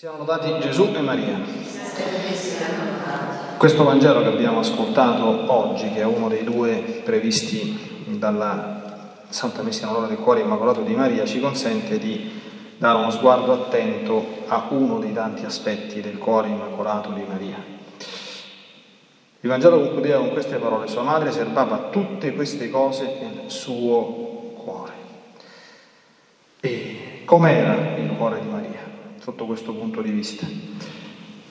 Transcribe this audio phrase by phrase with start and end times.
[0.00, 1.38] Siano lodati Gesù e Maria.
[3.58, 9.84] Questo Vangelo che abbiamo ascoltato oggi, che è uno dei due previsti dalla Santa Messa
[9.84, 12.40] in onore del Cuore Immacolato di Maria, ci consente di
[12.78, 17.62] dare uno sguardo attento a uno dei tanti aspetti del Cuore Immacolato di Maria.
[19.40, 24.92] Il Vangelo concludeva con queste parole, sua madre serbava tutte queste cose nel suo cuore.
[26.60, 28.49] E com'era il cuore di?
[29.20, 30.46] Sotto questo punto di vista.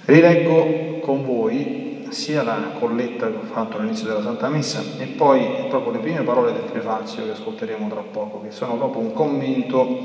[0.05, 5.67] Rileggo con voi sia la colletta che ho fatto all'inizio della Santa Messa e poi
[5.69, 9.97] proprio le prime parole del prefazio che ascolteremo tra poco, che sono proprio un commento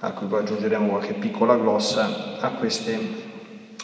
[0.00, 2.98] a cui poi aggiungeremo qualche piccola glossa a, queste,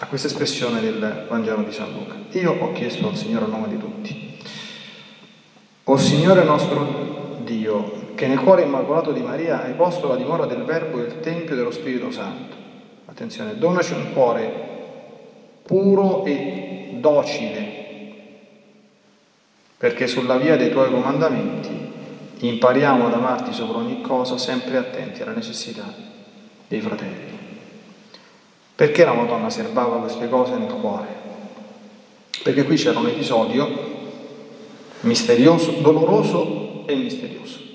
[0.00, 2.14] a questa espressione del Vangelo di San Luca.
[2.38, 4.38] Io ho chiesto al Signore a nome di tutti,
[5.84, 10.64] o Signore nostro Dio, che nel cuore immacolato di Maria hai posto la dimora del
[10.64, 12.56] Verbo e il Tempio dello Spirito Santo.
[13.04, 14.64] Attenzione, donaci un cuore
[15.62, 17.84] puro e docile,
[19.76, 21.92] perché sulla via dei tuoi comandamenti
[22.38, 25.84] impariamo ad amarti sopra ogni cosa, sempre attenti alla necessità
[26.66, 27.34] dei fratelli.
[28.74, 31.24] Perché la Madonna serbava queste cose nel cuore?
[32.42, 33.94] Perché qui c'era un episodio
[35.00, 37.65] misterioso, doloroso e misterioso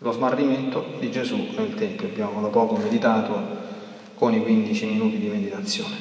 [0.00, 2.08] lo smarrimento di Gesù nel Tempio.
[2.08, 3.64] Abbiamo da poco meditato
[4.14, 5.94] con i 15 minuti di meditazione.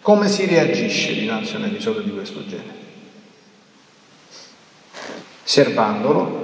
[0.00, 2.82] Come si reagisce dinanzi a un episodio di questo genere?
[5.42, 6.42] Serbandolo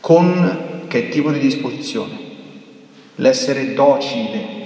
[0.00, 2.22] con che tipo di disposizione?
[3.16, 4.62] L'essere docile.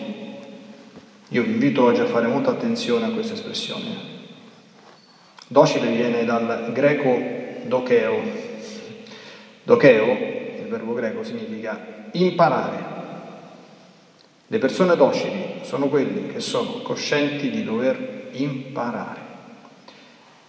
[1.29, 4.17] Io vi invito oggi a fare molta attenzione a questa espressione.
[5.47, 7.37] Docile viene dal greco.
[7.69, 8.23] Dokeo
[9.65, 12.97] il verbo greco significa imparare.
[14.47, 19.21] Le persone docili sono quelli che sono coscienti di dover imparare.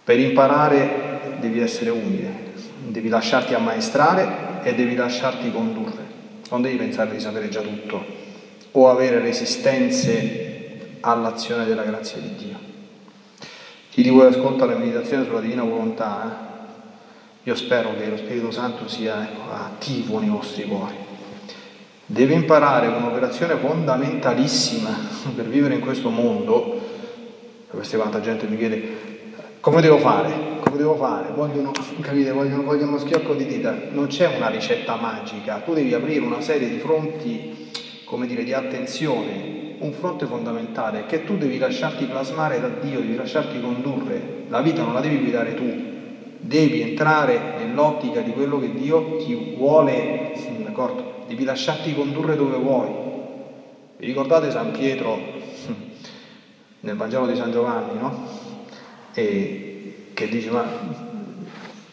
[0.04, 2.52] Per imparare devi essere umile,
[2.86, 6.08] devi lasciarti ammaestrare e devi lasciarti condurre.
[6.50, 8.02] Non devi pensare di sapere già tutto
[8.72, 12.58] o avere resistenze all'azione della grazia di Dio.
[13.90, 16.49] Chi di voi ascolta la meditazione sulla divina volontà
[17.42, 20.94] io spero che lo Spirito Santo sia ecco, attivo nei vostri cuori.
[22.06, 24.90] Deve imparare un'operazione fondamentalissima
[25.34, 26.88] per vivere in questo mondo.
[27.68, 29.10] Questa quanta gente mi chiede
[29.60, 30.58] come devo fare?
[30.60, 31.32] Come devo fare?
[31.34, 33.76] Vogliono, capite, vogliono, vogliono uno schiocco di dita.
[33.90, 37.70] Non c'è una ricetta magica, tu devi aprire una serie di fronti,
[38.06, 43.14] come dire, di attenzione, un fronte fondamentale che tu devi lasciarti plasmare da Dio, devi
[43.14, 44.44] lasciarti condurre.
[44.48, 45.99] La vita non la devi guidare tu,
[46.40, 51.24] devi entrare nell'ottica di quello che Dio ti vuole, d'accordo?
[51.26, 52.88] Devi lasciarti condurre dove vuoi.
[53.98, 55.18] Vi ricordate San Pietro
[56.80, 58.26] nel Vangelo di San Giovanni, no?
[59.12, 60.64] E che dice, ma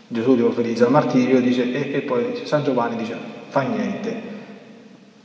[0.08, 3.16] Gesù ti profetizza il martirio, dice, e, e, poi dice, San Giovanni dice,
[3.50, 4.36] fa niente.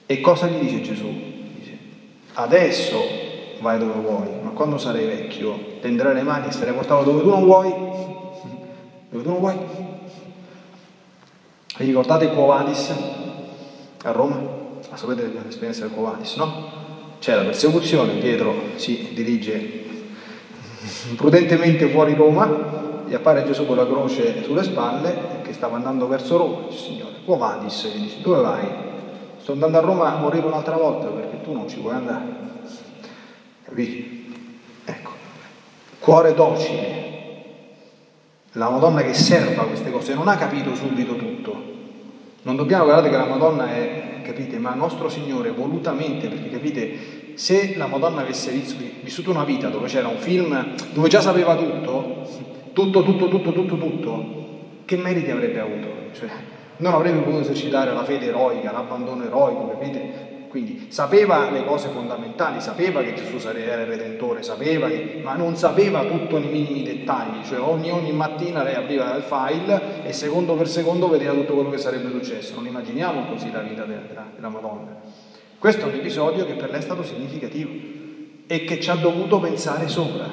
[0.07, 1.09] E cosa gli dice Gesù?
[1.57, 1.79] Dice,
[2.35, 3.01] adesso
[3.61, 7.29] vai dove vuoi, ma quando sarai vecchio tenderai le mani e sarai portato dove tu
[7.29, 7.73] non vuoi
[9.21, 9.57] tu non vuoi.
[11.77, 12.93] Vi ricordate Quo Vadis
[14.05, 14.41] a Roma?
[14.91, 16.81] La sapete l'esperienza del Quo Vadis, no?
[17.19, 19.81] C'è la persecuzione, Pietro si dirige
[21.17, 26.37] prudentemente fuori Roma, gli appare Gesù con la croce sulle spalle che stava andando verso
[26.37, 28.67] Roma, dice Signore, Quo Vadis, gli dice, dove vai?
[29.39, 32.25] Sto andando a Roma a morire un'altra volta perché tu non ci vuoi andare.
[33.65, 34.31] Capito?
[34.85, 35.11] Ecco,
[36.01, 37.02] cuore docile,
[38.53, 41.71] la Madonna che serva queste cose, non ha capito subito tutto.
[42.43, 47.77] Non dobbiamo guardare che la Madonna è, capite, ma nostro Signore volutamente, perché capite, se
[47.77, 52.27] la Madonna avesse vissuto una vita dove c'era un film dove già sapeva tutto,
[52.73, 54.25] tutto, tutto, tutto, tutto, tutto,
[54.85, 55.89] che meriti avrebbe avuto?
[56.13, 56.29] Cioè,
[56.79, 60.32] non avrebbe potuto esercitare la fede eroica, l'abbandono eroico, capite?
[60.53, 65.57] Quindi sapeva le cose fondamentali, sapeva che Gesù era il Redentore, sapeva che, ma non
[65.57, 70.53] sapeva tutto nei minimi dettagli, cioè ogni, ogni mattina lei apriva il file e secondo
[70.53, 72.57] per secondo vedeva tutto quello che sarebbe successo.
[72.57, 75.01] Non immaginiamo così la vita della, della Madonna.
[75.59, 77.71] Questo è un episodio che per lei è stato significativo
[78.47, 80.31] e che ci ha dovuto pensare sopra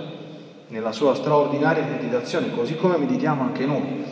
[0.67, 4.03] nella sua straordinaria meditazione, così come meditiamo anche noi.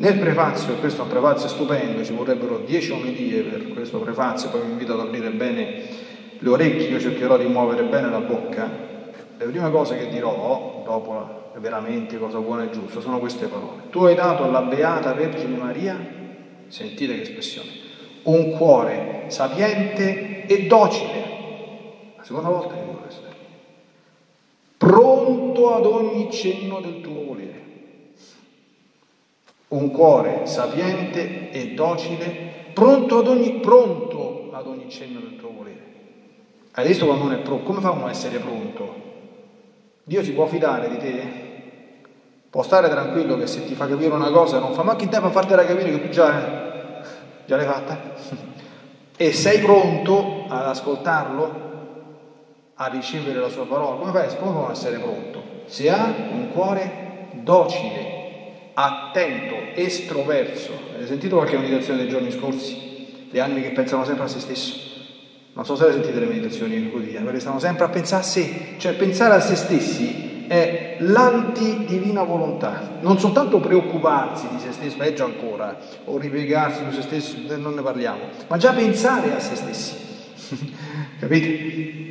[0.00, 4.60] Nel prefazio, questo è un prefazio stupendo, ci vorrebbero dieci omelie per questo prefazio, poi
[4.60, 5.82] vi invito ad aprire bene
[6.38, 8.70] le orecchie, io cercherò di muovere bene la bocca.
[9.36, 13.88] Le prime cose che dirò, dopo veramente cosa buona e giusta, sono queste parole.
[13.90, 15.98] Tu hai dato alla Beata Vergine Maria,
[16.68, 17.68] sentite che espressione,
[18.22, 21.24] un cuore sapiente e docile.
[22.22, 23.22] seconda volta che dico questo.
[24.76, 27.67] Pronto ad ogni cenno del tuo volere.
[29.68, 35.82] Un cuore sapiente e docile, pronto ad ogni, pronto ad ogni cenno del tuo volere.
[36.72, 37.64] Hai visto quando uno è pronto?
[37.64, 38.94] Come fa uno a essere pronto?
[40.04, 41.46] Dio si può fidare di te?
[42.48, 45.26] Può stare tranquillo che se ti fa capire una cosa non fa ma che tempo
[45.26, 47.02] a fartela capire che tu già,
[47.44, 48.46] già l'hai fatta?
[49.20, 51.66] E sei pronto ad ascoltarlo?
[52.74, 53.96] A ricevere la sua parola?
[53.96, 54.36] Come fai?
[54.38, 55.42] Come può essere pronto?
[55.66, 58.17] Se ha un cuore docile,
[58.80, 60.72] attento, estroverso.
[60.90, 63.26] Avete sentito qualche meditazione dei giorni scorsi?
[63.28, 64.86] Le anime che pensano sempre a se stesso.
[65.54, 68.76] Non so se avete sentito le meditazioni quotidiane, perché stanno sempre a pensare a sé,
[68.78, 75.24] cioè pensare a se stessi è l'antidivina volontà, non soltanto preoccuparsi di se stesso, peggio
[75.24, 79.96] ancora, o ripiegarsi su se stesso, non ne parliamo, ma già pensare a se stessi.
[81.18, 82.07] Capite?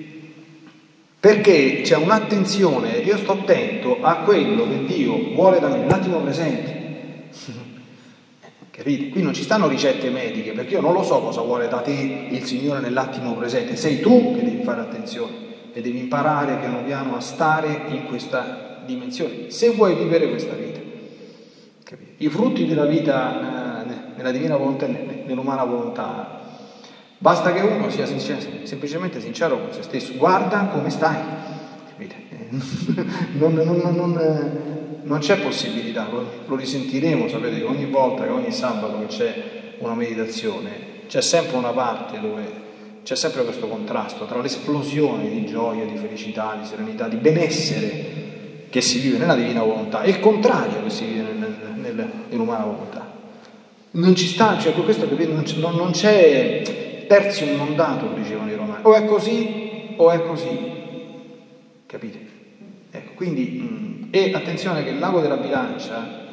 [1.20, 6.78] Perché c'è un'attenzione, io sto attento a quello che Dio vuole da me, nell'attimo presente.
[8.70, 9.10] Capite?
[9.10, 12.28] Qui non ci stanno ricette mediche, perché io non lo so cosa vuole da te
[12.30, 15.34] il Signore nell'attimo presente, sei tu che devi fare attenzione
[15.74, 20.80] e devi imparare piano piano a stare in questa dimensione, se vuoi vivere questa vita.
[21.84, 22.24] Capite?
[22.24, 26.42] I frutti della vita eh, nella divina volontà e nell'umana volontà,
[27.18, 31.18] basta che uno sia sincero, semplicemente sincero con se stesso, guarda come stai.
[31.90, 32.16] Capite?
[33.38, 38.30] non, non, non, eh, non, c'è possibilità, lo, lo risentiremo, sapete che ogni volta, che
[38.30, 39.44] ogni sabato che c'è
[39.80, 42.66] una meditazione, c'è sempre una parte dove
[43.04, 48.82] c'è sempre questo contrasto tra l'esplosione di gioia, di felicità, di serenità, di benessere che
[48.82, 53.10] si vive nella divina volontà e il contrario che si vive nel, nel, nell'umana volontà.
[53.92, 58.84] Non ci sta, cioè questo non c'è, non c'è terzium non dato, dicevano i romani,
[58.84, 60.58] o è così o è così,
[61.86, 62.26] capite?
[62.92, 66.26] Ecco, quindi, e attenzione che il lago della bilancia,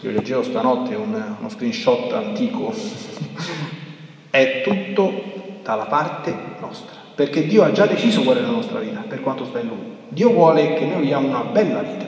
[0.00, 2.72] io leggevo stanotte un, uno screenshot antico,
[4.30, 5.32] è tutto
[5.62, 9.44] dalla parte nostra, perché Dio ha già deciso qual è la nostra vita, per quanto
[9.44, 9.92] sta in Lui.
[10.08, 12.06] Dio vuole che noi viviamo una bella vita.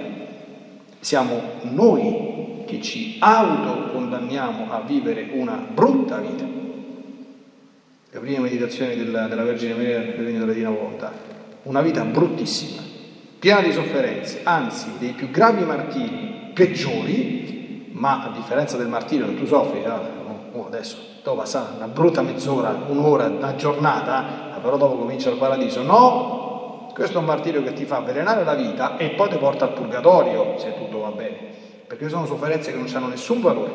[1.00, 6.44] Siamo noi che ci autocondanniamo a vivere una brutta vita.
[8.08, 11.12] Le prime meditazioni della, della Vergine Maria del Regno della Divina Volontà.
[11.64, 12.80] Una vita bruttissima,
[13.36, 19.34] piena di sofferenze, anzi dei più gravi martiri peggiori, ma a differenza del martirio che
[19.34, 25.28] tu soffri, oh, adesso dopo passa una brutta mezz'ora, un'ora, una giornata, però dopo comincia
[25.30, 25.82] il paradiso.
[25.82, 29.64] No, questo è un martirio che ti fa avvelenare la vita e poi ti porta
[29.64, 31.36] al purgatorio, se tutto va bene,
[31.84, 33.72] perché sono sofferenze che non hanno nessun valore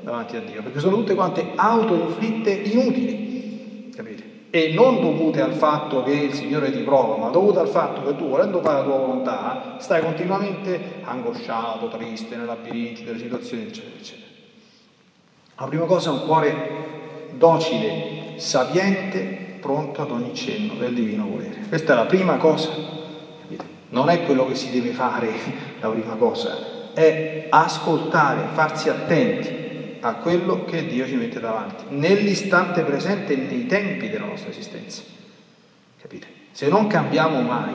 [0.00, 3.25] davanti a Dio, perché sono tutte quante autoinflitte inutili?
[4.56, 8.16] E non dovute al fatto che il Signore ti prova, ma dovute al fatto che
[8.16, 13.96] tu, volendo fare la tua volontà, stai continuamente angosciato, triste, nei labirinti delle situazioni, eccetera,
[13.98, 14.26] eccetera.
[15.58, 16.70] La prima cosa è un cuore
[17.34, 21.66] docile, sapiente, pronto ad ogni cenno del divino volere.
[21.68, 22.70] Questa è la prima cosa.
[23.90, 25.28] Non è quello che si deve fare
[25.80, 29.65] la prima cosa, è ascoltare, farsi attenti
[30.00, 35.02] a quello che Dio ci mette davanti, nell'istante presente e nei tempi della nostra esistenza.
[36.00, 36.26] Capite?
[36.52, 37.74] Se non cambiamo mai,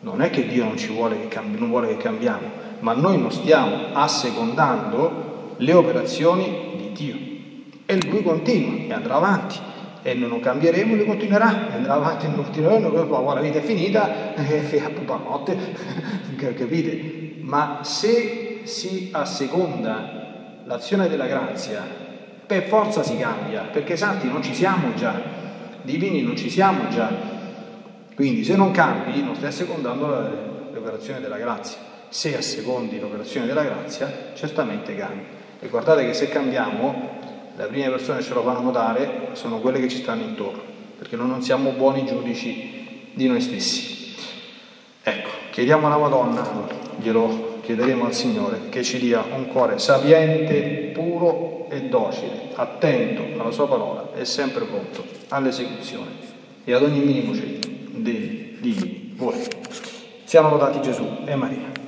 [0.00, 2.48] non è che Dio non vuole che, cambi, non vuole che cambiamo,
[2.80, 7.16] ma noi non stiamo assecondando le operazioni di Dio.
[7.86, 9.58] E lui continua e andrà avanti
[10.02, 14.34] e non cambieremo, lui continuerà andrà avanti e non continueremo, poi la vita è finita
[14.36, 15.56] e pupa notte,
[16.36, 17.36] capite?
[17.40, 20.27] Ma se si asseconda
[20.68, 21.82] l'azione della grazia,
[22.46, 25.18] per forza si cambia, perché santi non ci siamo già,
[25.82, 27.10] divini non ci siamo già.
[28.14, 30.06] Quindi se non cambi non stai assecondando
[30.72, 31.78] l'operazione della grazia.
[32.10, 35.24] Se assecondi l'operazione della grazia, certamente cambi.
[35.60, 37.16] E guardate che se cambiamo,
[37.56, 40.62] le prime persone che ce lo fanno notare sono quelle che ci stanno intorno,
[40.98, 44.14] perché noi non siamo buoni giudici di noi stessi.
[45.02, 46.46] Ecco, chiediamo alla Madonna,
[46.98, 53.50] glielo chiederemo al Signore, che ci dia un cuore sapiente, puro e docile, attento alla
[53.50, 56.08] sua parola e sempre pronto all'esecuzione
[56.64, 57.58] e ad ogni minimo cenno
[57.90, 59.50] dei divini voleri.
[60.24, 61.87] Siamo lodati Gesù e Maria.